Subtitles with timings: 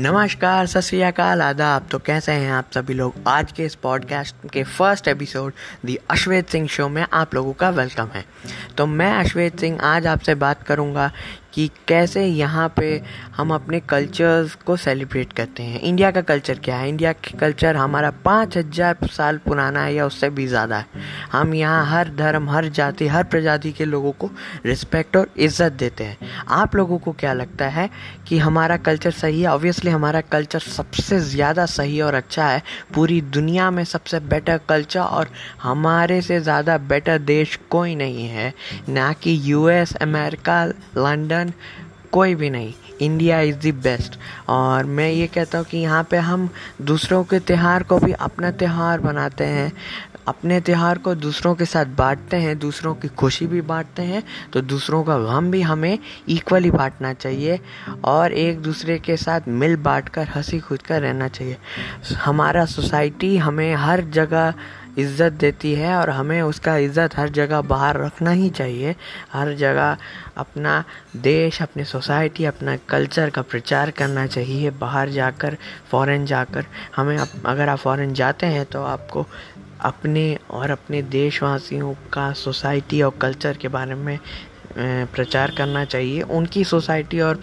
[0.00, 3.14] नमस्कार, सत श्रीकाल आदाब। तो कैसे हैं आप सभी लोग?
[3.28, 5.52] आज के इस पॉडकास्ट के first episode
[5.86, 8.24] the Ashwet Singh show में आप लोगों का वेलकम है।
[8.76, 11.12] तो मैं अश्वेत सिंह आज आपसे बात करूँगा
[11.52, 13.00] कि कैसे यहाँ पे
[13.36, 16.88] हम अपने कल्चर्स को सेलिब्रेट करते हैं। इंडिया का कल्चर क्या है?
[16.88, 20.86] इंडिया का कल्चर हमारा पाँच हज़ार साल पुराना है या उससे भी ज़्यादा है।
[21.32, 24.30] हम यहाँ हर धर्म, हर जाति, हर प्रजाति के लोगों को
[24.66, 27.88] रिस्पेक्ट और इज़्ज़त देते हैं। आप लोगों को क्या लगता है
[28.28, 29.48] कि हमारा कल्चर सही है?
[29.48, 32.62] ऑब्वियसली हमारा कल्चर सबसे ज़्यादा सही और अच्छा है।
[32.94, 35.28] पूरी दुनिया में सबसे बेटर कल्चर और
[35.62, 38.52] हमारे से ज़्यादा बेटर देश कोई नहीं है।
[38.88, 40.64] ना कि यूएस अमेरिका
[40.98, 41.47] लंदन
[42.12, 46.16] कोई भी नहीं। इंडिया इज़ दी बेस्ट और मैं ये कहता हूँ कि यहाँ पे
[46.18, 46.48] हम
[46.82, 49.72] दूसरों के त्यौहार को भी अपना त्यौहार बनाते हैं।
[50.28, 54.60] अपने त्यौहार को दूसरों के साथ बांटते हैं, दूसरों की खुशी भी बांटते हैं तो
[54.62, 57.60] दूसरों का गम भी हमें इक्वली बांटना चाहिए
[58.04, 61.56] और एक दूसरे के साथ मिल बांट कर हँसी खुद कर रहना चाहिए।
[62.16, 64.54] हमारा सोसाइटी हमें हर जगह
[64.98, 68.94] इज़्ज़त देती है और हमें उसका इज़्ज़त हर जगह बाहर रखना ही चाहिए।
[69.32, 69.96] हर जगह
[70.36, 70.82] अपना
[71.18, 75.56] देश, अपनी सोसाइटी, अपना कल्चर का प्रचार करना चाहिए। बाहर जाकर,
[75.90, 76.64] फ़ॉरेन जाकर,
[76.96, 79.26] हमें अगर आप फ़ॉरेन जाते हैं तो आपको
[79.82, 84.18] अपने और अपने देशवासियों का, सोसाइटी और कल्चर के बारे में
[84.76, 87.40] प्रचार करना चाहिए, उनकी सोसाइटी और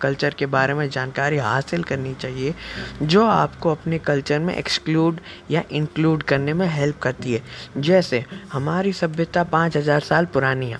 [0.00, 2.54] कल्चर के बारे में जानकारी हासिल करनी चाहिए,
[3.02, 7.42] जो आपको अपने कल्चर में एक्सक्लूड या इंक्लूड करने में हेल्प करती है।
[7.78, 10.78] जैसे, हमारी सभ्यता पाँच हज़ार साल पुरानी है।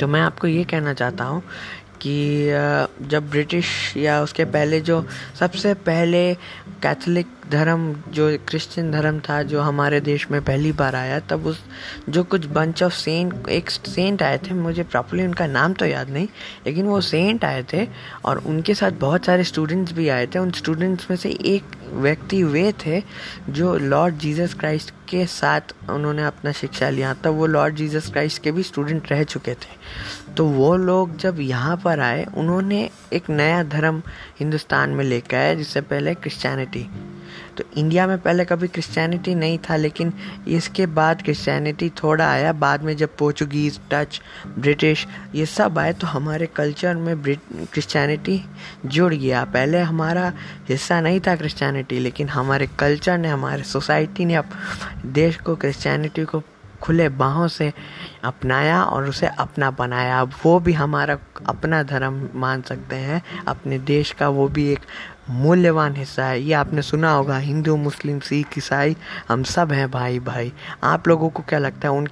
[0.00, 1.42] तो मैं आपको ये कहना चाहता हूँ
[2.06, 5.06] कि जब ब्रिटिश या उसके पहले जो
[5.40, 6.34] सबसे पहले
[6.82, 11.60] कैथोलिक धर्म, जो क्रिश्चियन धर्म था, जो हमारे देश में पहली बार आया, तब उस,
[12.08, 16.10] जो कुछ बंच ऑफ़ सेंट एक सेंट आए थे, मुझे प्रॉपरली उनका नाम तो याद
[16.10, 16.28] नहीं,
[16.66, 17.88] लेकिन वो सेंट आए थे,
[18.24, 22.42] और उनके साथ बहुत सारे स्टूडेंट्स भी आए थे, उन स्टूडेंट्स में से एक व्यक्ति
[22.42, 23.02] वे थे
[23.48, 28.42] जो लॉर्ड जीसस क्राइस्ट के साथ उन्होंने अपना शिक्षा लिया। तब वो लॉर्ड जीसस क्राइस्ट
[28.42, 29.76] के भी स्टूडेंट रह चुके थे।
[30.36, 34.02] तो वो लोग जब यहाँ पर आए, उन्होंने एक नया धर्म
[34.40, 36.88] हिंदुस्तान में लेकर आया, जिससे पहले क्रिश्चियनिटी
[37.58, 40.12] तो इंडिया में पहले कभी क्रिश्चियनिटी नहीं था, लेकिन
[40.48, 44.20] इसके बाद क्रिश्चियनिटी थोड़ा आया। बाद में जब पोर्चुगीज़ डच
[44.58, 48.40] ब्रिटिश ये सब आए तो हमारे कल्चर में क्रिश्चियनिटी
[48.86, 50.32] जुड़ गया। पहले हमारा
[50.68, 54.48] हिस्सा नहीं था क्रिश्चियनिटी लेकिन हमारे कल्चर ने, हमारे सोसाइटी ने अब
[55.04, 56.42] देश को क्रिश्चियनिटी को
[56.82, 57.72] खुले बाहों से
[58.24, 61.14] अपनाया और उसे अपना बनाया। वो भी हमारा
[61.46, 64.80] अपना धर्म मान सकते हैं, अपने देश का वो भी एक
[65.30, 68.96] मूल्यवान हिस्सा है। ये आपने सुना होगा, हिंदू, मुस्लिम, सिख, ईसाई,
[69.28, 70.52] हम सब हैं भाई भाई।
[70.84, 72.08] आप लोगों को क्या लगता है, उन,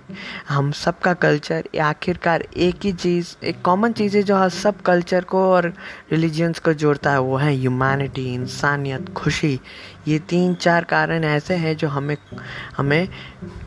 [0.48, 4.80] हम सब का कल्चर आखिरकार एक ही चीज़, एक कॉमन चीज़ है जो हर सब
[4.80, 5.74] कल्चर को और
[6.12, 9.60] रिलीजियंस को जोड़ता है, वो है ह्यूमैनिटी इंसानियत, खुशी।
[10.08, 12.16] ये तीन चार कारण ऐसे हैं जो हमें
[12.76, 13.08] हमें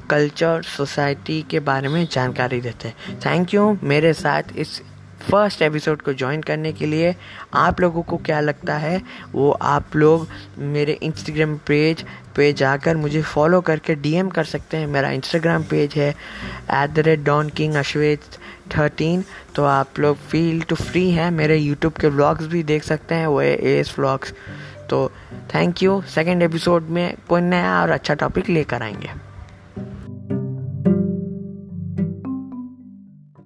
[0.10, 4.82] कल्चर सोसाइटी के बारे में जानकारी देते हैं। थैंक यू मेरे साथ इस
[5.24, 7.16] फ़र्स्ट एपिसोड को ज्वाइन करने के लिए
[7.54, 9.02] आप लोगों को क्या लगता है,
[9.32, 14.88] वो आप लोग मेरे इंस्टाग्राम पेज पे जाकर मुझे फॉलो करके डीएम कर सकते हैं।
[14.88, 18.38] मेरा इंस्टाग्राम पेज है at the rate don king Ashwet
[18.78, 19.24] thirteen
[19.56, 23.28] तो आप लोग फील टू फ्री हैं। मेरे यूट्यूब के व्लॉग्स भी देख सकते हैं,
[23.28, 24.34] वो एस व्लॉग्स
[24.90, 25.12] तो
[25.56, 29.33] थैंक यू सेकेंड एपिसोड में कोई नया और अच्छा टॉपिक लेकर आएँगे।